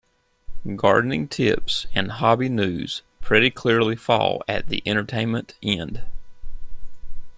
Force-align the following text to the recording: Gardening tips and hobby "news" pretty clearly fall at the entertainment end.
Gardening 0.77 1.27
tips 1.27 1.85
and 1.93 2.13
hobby 2.13 2.49
"news" 2.49 3.03
pretty 3.21 3.51
clearly 3.51 3.95
fall 3.95 4.41
at 4.47 4.65
the 4.67 4.81
entertainment 4.83 5.53
end. 5.61 6.01